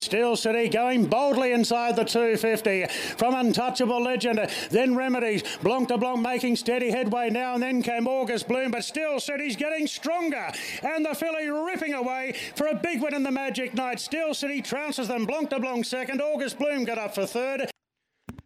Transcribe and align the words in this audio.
Steel 0.00 0.36
City 0.36 0.68
going 0.68 1.06
boldly 1.06 1.50
inside 1.50 1.96
the 1.96 2.04
250 2.04 2.86
from 3.16 3.34
Untouchable 3.34 4.00
Legend, 4.00 4.48
then 4.70 4.94
Remedies. 4.94 5.42
Blanc 5.60 5.88
de 5.88 5.98
Blanc 5.98 6.22
making 6.22 6.54
steady 6.54 6.92
headway 6.92 7.30
now, 7.30 7.54
and 7.54 7.62
then 7.62 7.82
came 7.82 8.06
August 8.06 8.46
Bloom, 8.46 8.70
but 8.70 8.84
Steel 8.84 9.18
City's 9.18 9.56
getting 9.56 9.88
stronger. 9.88 10.52
And 10.82 11.04
the 11.04 11.16
filly 11.16 11.48
ripping 11.48 11.94
away 11.94 12.36
for 12.54 12.68
a 12.68 12.76
big 12.76 13.02
win 13.02 13.12
in 13.12 13.24
the 13.24 13.32
Magic 13.32 13.74
Night. 13.74 13.98
Steel 13.98 14.34
City 14.34 14.62
trounces 14.62 15.08
them. 15.08 15.26
Blanc 15.26 15.50
de 15.50 15.58
Blanc 15.58 15.84
second. 15.84 16.22
August 16.22 16.60
Bloom 16.60 16.84
got 16.84 16.98
up 16.98 17.16
for 17.16 17.26
third. 17.26 17.68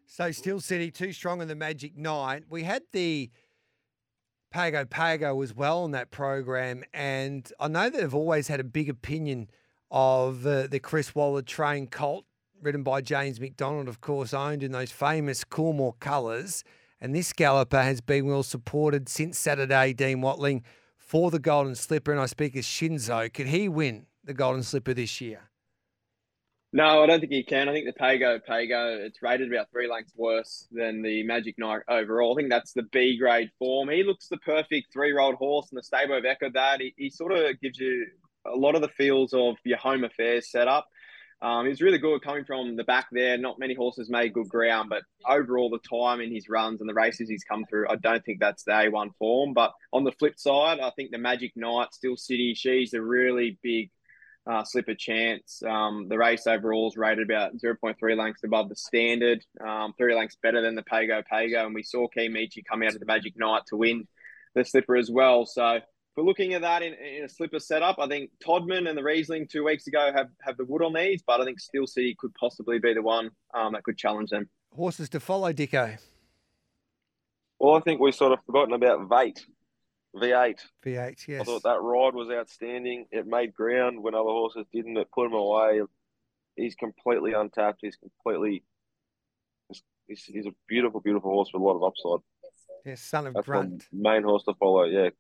So 0.07 0.31
Steel 0.33 0.61
City 0.61 0.91
too 0.91 1.13
strong 1.13 1.43
in 1.43 1.49
the 1.49 1.55
Magic 1.55 1.99
Night. 1.99 2.45
We 2.49 2.63
had 2.63 2.83
the 2.93 3.31
Pago 4.51 4.87
Pago 4.87 5.43
as 5.43 5.55
well 5.55 5.85
on 5.85 5.91
that 5.91 6.11
program, 6.11 6.83
and 6.95 7.51
I 7.61 7.69
know 7.69 7.91
that 7.91 8.01
they've 8.01 8.15
always 8.15 8.49
had 8.49 8.59
a 8.59 8.65
big 8.65 8.89
opinion 8.89 9.49
of 9.93 10.47
uh, 10.47 10.67
the 10.67 10.81
Chris 10.81 11.15
Waller 11.15 11.43
trained 11.43 11.91
colt, 11.93 12.25
ridden 12.61 12.83
by 12.83 13.03
James 13.03 13.39
McDonald, 13.39 13.89
of 13.89 14.01
course, 14.01 14.33
owned 14.33 14.63
in 14.63 14.73
those 14.73 14.91
famous 14.91 15.45
Coolmore 15.45 16.01
colours. 16.01 16.65
And 17.01 17.15
this 17.15 17.33
galloper 17.33 17.83
has 17.83 18.01
been 18.01 18.27
well 18.27 18.43
supported 18.43 19.09
since 19.09 19.39
Saturday, 19.39 19.93
Dean 19.93 20.23
Watling, 20.23 20.65
for 20.97 21.31
the 21.31 21.39
Golden 21.39 21.75
Slipper. 21.75 22.11
And 22.11 22.21
I 22.21 22.27
speak 22.27 22.57
as 22.57 22.65
Shinzo. 22.65 23.33
Could 23.33 23.49
he 23.49 23.69
win 23.69 24.07
the 24.25 24.33
Golden 24.33 24.63
Slipper 24.63 24.95
this 24.95 25.21
year? 25.21 25.51
No, 26.75 27.03
I 27.03 27.07
don't 27.07 27.21
think 27.21 27.33
he 27.33 27.43
can. 27.43 27.69
I 27.69 27.73
think 27.75 27.85
the 27.85 27.93
Pago 27.93 28.39
Pago, 28.39 28.97
it's 28.99 29.21
rated 29.21 29.53
about 29.53 29.71
three 29.71 29.91
lengths 29.91 30.15
worse 30.17 30.69
than 30.73 31.03
the 31.03 31.23
Magic 31.25 31.59
Night 31.59 31.83
overall. 31.87 32.33
I 32.33 32.37
think 32.37 32.49
that's 32.49 32.73
the 32.73 32.85
B 32.85 33.19
grade 33.19 33.51
form. 33.59 33.91
He 33.91 34.03
looks 34.03 34.29
the 34.29 34.39
perfect 34.39 34.91
three 34.91 35.09
year 35.09 35.21
old 35.21 35.35
horse, 35.35 35.69
and 35.71 35.77
the 35.77 35.83
stable 35.83 36.15
have 36.15 36.25
echoed 36.25 36.55
that. 36.55 36.81
He, 36.81 36.95
he 36.97 37.11
sort 37.11 37.33
of 37.33 37.61
gives 37.61 37.79
you 37.79 38.07
a 38.47 38.57
lot 38.57 38.75
of 38.75 38.83
the 38.83 38.89
feels 38.89 39.33
of 39.33 39.57
your 39.65 39.79
home 39.79 40.05
affairs 40.05 40.51
setup. 40.51 40.89
Um, 41.43 41.67
he's 41.67 41.81
really 41.81 41.99
good 41.99 42.23
coming 42.23 42.45
from 42.45 42.77
the 42.77 42.85
back 42.85 43.09
there. 43.11 43.37
Not 43.37 43.59
many 43.59 43.75
horses 43.75 44.09
made 44.09 44.33
good 44.33 44.49
ground, 44.49 44.89
but 44.89 45.03
overall, 45.29 45.71
the 45.71 45.81
time 45.81 46.21
in 46.21 46.33
his 46.33 46.49
runs 46.49 46.81
and 46.81 46.89
the 46.89 46.95
races 46.95 47.29
he's 47.29 47.43
come 47.43 47.65
through, 47.65 47.89
I 47.89 47.97
don't 47.97 48.25
think 48.25 48.39
that's 48.39 48.63
the 48.63 48.71
A1 48.71 49.11
form. 49.19 49.53
But 49.53 49.73
on 49.93 50.05
the 50.05 50.13
flip 50.13 50.39
side, 50.39 50.79
I 50.79 50.91
think 50.91 51.11
the 51.11 51.19
Magic 51.19 51.53
Night, 51.57 51.95
Steel 51.95 52.17
City, 52.17 52.55
she's 52.55 52.95
a 52.95 53.03
really 53.03 53.59
big 53.61 53.91
uh, 54.47 54.63
slipper 54.63 54.95
chance. 54.95 55.63
Um, 55.67 56.07
the 56.09 56.17
race 56.19 56.47
overall 56.47 56.89
is 56.89 56.97
rated 56.97 57.29
about 57.29 57.57
0.3 57.57 58.17
lengths 58.17 58.45
above 58.45 58.69
the 58.69 58.77
standard, 58.77 59.45
um, 59.67 59.95
three 59.99 60.15
lengths 60.15 60.37
better 60.41 60.63
than 60.63 60.77
the 60.77 60.83
Pago 60.83 61.23
Pago. 61.29 61.67
And 61.67 61.75
we 61.75 61.83
saw 61.83 62.07
Michi 62.17 62.65
come 62.65 62.85
out 62.85 62.95
of 62.95 63.01
the 63.01 63.07
Magic 63.07 63.37
Night 63.37 63.63
to 63.69 63.77
win 63.77 64.07
the 64.55 64.65
slipper 64.65 64.97
as 64.97 65.11
well. 65.11 65.45
So 65.47 65.81
for 66.15 66.23
looking 66.23 66.55
at 66.55 66.63
that 66.63 66.83
in, 66.83 66.95
in, 66.95 67.25
a 67.25 67.29
slipper 67.29 67.59
setup, 67.59 67.97
I 67.99 68.07
think 68.07 68.31
Todman 68.45 68.89
and 68.89 68.97
the 68.97 69.03
Reisling 69.03 69.49
two 69.49 69.65
weeks 69.65 69.87
ago 69.87 70.11
have, 70.15 70.29
have 70.43 70.57
the 70.57 70.65
wood 70.65 70.83
on 70.83 70.93
these, 70.93 71.23
but 71.27 71.41
I 71.41 71.45
think 71.45 71.61
Steel 71.61 71.87
City 71.87 72.15
could 72.19 72.35
possibly 72.35 72.79
be 72.79 72.95
the 72.95 73.03
one 73.03 73.31
um, 73.55 73.73
that 73.73 73.83
could 73.83 73.97
challenge 73.97 74.31
them. 74.31 74.49
Horses 74.75 75.09
to 75.11 75.21
follow, 75.21 75.53
Dicko. 75.53 75.99
Well, 77.59 77.77
I 77.77 77.81
think 77.81 78.01
we've 78.01 78.15
sort 78.15 78.33
of 78.33 78.41
forgotten 78.45 78.75
about 78.75 79.09
Vate, 79.09 79.47
V8. 80.17 80.59
V8, 80.85 81.29
yes. 81.29 81.41
I 81.41 81.45
thought 81.45 81.63
that 81.63 81.81
ride 81.81 82.15
was 82.15 82.29
outstanding. 82.31 83.07
It 83.11 83.27
made 83.27 83.55
ground 83.55 84.03
when 84.03 84.15
other 84.15 84.25
horses 84.25 84.67
didn't. 84.73 84.97
It 84.97 85.09
put 85.15 85.27
him 85.27 85.35
away. 85.35 85.81
He's 86.57 86.75
completely 86.75 87.33
untapped. 87.33 87.79
He's 87.81 87.97
completely. 87.97 88.65
He's, 90.09 90.25
he's 90.25 90.47
a 90.47 90.53
beautiful, 90.69 91.01
beautiful 91.01 91.31
horse 91.31 91.51
with 91.53 91.63
a 91.63 91.65
lot 91.65 91.77
of 91.77 91.85
upside. 91.85 92.25
Yes, 92.85 93.01
son 93.01 93.29
of 93.29 93.35
That's 93.35 93.47
Grunt. 93.47 93.87
main 93.93 94.25
horse 94.25 94.45
to 94.45 94.55
follow. 94.55 94.85
Yeah, 94.85 95.11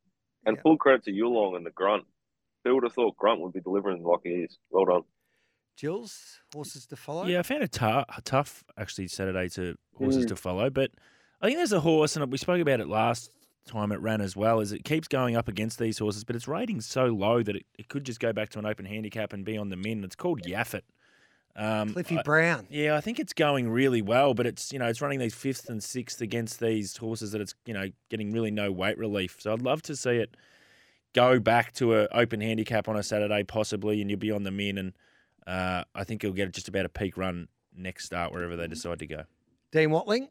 and 0.44 0.56
Yeah. 0.56 0.62
full 0.62 0.76
credit 0.76 1.04
to 1.04 1.12
Yulong 1.12 1.56
and 1.56 1.64
the 1.66 1.70
Grunt. 1.70 2.04
Who 2.64 2.74
would 2.74 2.84
have 2.84 2.92
thought 2.92 3.16
Grunt 3.16 3.40
would 3.40 3.52
be 3.52 3.60
delivering 3.60 4.02
like 4.04 4.20
he 4.24 4.30
is? 4.30 4.58
Well 4.70 4.84
done. 4.84 5.02
Jules, 5.76 6.40
horses 6.52 6.86
to 6.86 6.96
follow. 6.96 7.24
Yeah, 7.26 7.40
I 7.40 7.42
found 7.42 7.62
it 7.62 7.72
tou- 7.72 8.04
tough 8.24 8.62
actually 8.76 9.08
Saturday 9.08 9.48
to 9.50 9.76
horses 9.96 10.26
Mm. 10.26 10.28
to 10.28 10.36
follow, 10.36 10.70
but 10.70 10.90
I 11.40 11.46
think 11.46 11.56
there's 11.56 11.72
a 11.72 11.80
horse, 11.80 12.14
and 12.16 12.30
we 12.30 12.38
spoke 12.38 12.60
about 12.60 12.80
it 12.80 12.86
last 12.88 13.30
time 13.64 13.90
it 13.90 13.96
ran 14.00 14.20
as 14.20 14.36
well. 14.36 14.60
Is 14.60 14.72
it 14.72 14.84
keeps 14.84 15.08
going 15.08 15.34
up 15.34 15.48
against 15.48 15.78
these 15.78 15.98
horses, 15.98 16.24
but 16.24 16.36
its 16.36 16.46
rating's 16.46 16.86
so 16.86 17.06
low 17.06 17.42
that 17.42 17.56
it, 17.56 17.66
it 17.78 17.88
could 17.88 18.04
just 18.04 18.20
go 18.20 18.32
back 18.32 18.50
to 18.50 18.58
an 18.58 18.66
open 18.66 18.84
handicap 18.84 19.32
and 19.32 19.44
be 19.44 19.56
on 19.56 19.70
the 19.70 19.76
min. 19.76 20.04
It's 20.04 20.14
called 20.16 20.42
Yaffet. 20.42 20.82
Um, 21.54 21.92
Cliffy 21.92 22.18
I- 22.18 22.22
Brown. 22.22 22.66
yeah, 22.70 22.96
I 22.96 23.00
think 23.02 23.18
it's 23.20 23.32
going 23.34 23.68
really 23.68 24.00
well, 24.00 24.32
but 24.32 24.46
it's 24.46 24.72
you 24.72 24.78
know 24.78 24.86
it's 24.86 25.02
running 25.02 25.18
these 25.18 25.34
fifth 25.34 25.68
and 25.68 25.82
sixth 25.82 26.20
against 26.20 26.60
these 26.60 26.96
horses 26.96 27.32
that 27.32 27.40
it's 27.40 27.54
you 27.66 27.74
know 27.74 27.88
getting 28.08 28.32
really 28.32 28.50
no 28.50 28.72
weight 28.72 28.96
relief. 28.96 29.36
So 29.40 29.52
I'd 29.52 29.62
love 29.62 29.82
to 29.82 29.96
see 29.96 30.12
it 30.16 30.34
go 31.14 31.38
back 31.38 31.72
to 31.74 31.94
an 31.94 32.08
open 32.12 32.40
handicap 32.40 32.88
on 32.88 32.96
a 32.96 33.02
Saturday 33.02 33.42
possibly, 33.42 34.00
and 34.00 34.08
you'll 34.08 34.18
be 34.18 34.30
on 34.30 34.44
the 34.44 34.50
min, 34.50 34.78
and 34.78 34.92
uh, 35.46 35.84
I 35.94 36.04
think 36.04 36.24
it'll 36.24 36.34
get 36.34 36.50
just 36.52 36.68
about 36.68 36.86
a 36.86 36.88
peak 36.88 37.16
run 37.18 37.48
next 37.76 38.06
start 38.06 38.32
wherever 38.32 38.56
they 38.56 38.66
decide 38.66 38.98
to 39.00 39.06
go. 39.06 39.24
Dean 39.72 39.90
Watling. 39.90 40.28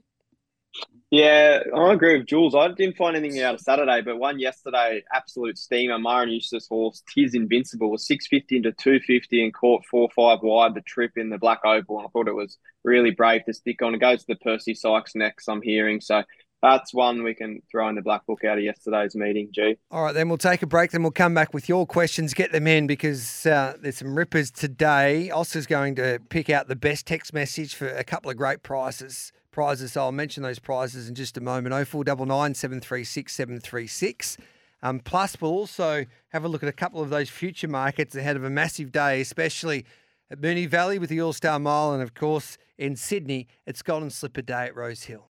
Yeah, 1.12 1.60
I 1.76 1.92
agree 1.92 2.18
with 2.18 2.28
Jules. 2.28 2.56
I 2.56 2.70
didn't 2.70 2.96
find 2.96 3.18
anything 3.18 3.42
out 3.42 3.56
of 3.56 3.60
Saturday, 3.60 4.02
but 4.02 4.18
one 4.18 4.40
yesterday, 4.40 5.04
absolute 5.14 5.58
steamer. 5.58 6.00
Maher 6.00 6.26
Eustace 6.26 6.68
horse, 6.70 7.04
Tis 7.14 7.36
Invincible, 7.36 7.92
was 7.92 8.08
650 8.08 8.56
into 8.56 8.72
250 8.72 9.44
and 9.44 9.54
caught 9.54 9.86
4 9.92 10.08
5 10.16 10.40
wide 10.42 10.74
the 10.74 10.82
trip 10.82 11.12
in 11.18 11.30
the 11.30 11.38
Black 11.38 11.60
Opal. 11.66 11.98
And 11.98 12.08
I 12.08 12.10
thought 12.12 12.30
it 12.30 12.36
was 12.36 12.58
really 12.86 13.12
brave 13.12 13.44
to 13.46 13.54
stick 13.54 13.82
on. 13.82 13.94
It 13.94 14.00
goes 14.00 14.22
to 14.22 14.28
the 14.28 14.36
Percy 14.38 14.74
Sykes 14.74 15.14
next, 15.14 15.50
I'm 15.50 15.62
hearing. 15.62 16.00
So 16.00 16.24
that's 16.62 16.94
one 16.94 17.24
we 17.24 17.34
can 17.34 17.62
throw 17.70 17.90
in 17.90 17.96
the 17.96 18.02
black 18.02 18.26
book 18.26 18.44
out 18.46 18.58
of 18.58 18.64
yesterday's 18.64 19.16
meeting, 19.16 19.50
G. 19.52 19.78
All 19.90 20.04
right, 20.04 20.14
then 20.14 20.30
we'll 20.30 20.38
take 20.38 20.62
a 20.62 20.68
break. 20.68 20.92
Then 20.92 21.02
we'll 21.02 21.12
come 21.12 21.34
back 21.34 21.54
with 21.54 21.68
your 21.68 21.86
questions. 21.86 22.34
Get 22.34 22.52
them 22.52 22.68
in 22.68 22.88
because 22.88 23.46
uh, 23.46 23.76
there's 23.82 23.98
some 23.98 24.16
rippers 24.16 24.52
today. 24.52 25.30
Oscar's 25.32 25.66
going 25.66 25.96
to 25.96 26.20
pick 26.30 26.50
out 26.50 26.68
the 26.68 26.76
best 26.76 27.06
text 27.08 27.34
message 27.34 27.76
for 27.76 27.90
a 27.90 28.04
couple 28.04 28.30
of 28.30 28.38
great 28.38 28.64
prizes. 28.64 29.34
Prizes. 29.52 29.94
So 29.94 30.02
I'll 30.02 30.12
mention 30.12 30.44
those 30.44 30.60
prizes 30.60 31.10
in 31.10 31.16
just 31.16 31.38
a 31.38 31.42
moment. 31.42 31.74
Oh 31.74 31.86
four 31.86 32.04
double 32.04 32.26
nine 32.26 32.54
seven 32.56 32.80
three 32.80 33.04
six 33.04 33.34
seven 33.34 33.60
three 33.60 33.88
six. 33.88 34.38
Um, 34.84 35.00
plus, 35.00 35.40
we'll 35.40 35.52
also 35.52 36.06
have 36.30 36.44
a 36.44 36.48
look 36.48 36.64
at 36.64 36.70
a 36.70 36.74
couple 36.74 37.02
of 37.02 37.10
those 37.10 37.30
future 37.30 37.68
markets 37.68 38.16
ahead 38.16 38.36
of 38.36 38.44
a 38.44 38.50
massive 38.50 38.92
day, 38.92 39.22
especially 39.22 39.86
at 40.32 40.42
Moonee 40.42 40.68
Valley 40.68 40.98
with 40.98 41.10
the 41.10 41.22
All 41.22 41.34
Star 41.34 41.60
Mile, 41.60 41.94
and 41.94 42.02
of 42.02 42.14
course 42.14 42.58
in 42.78 42.96
Sydney, 42.96 43.48
it's 43.68 43.82
Golden 43.84 44.10
Slipper 44.10 44.42
Day 44.42 44.66
at 44.66 44.76
Rosehill. 44.76 45.20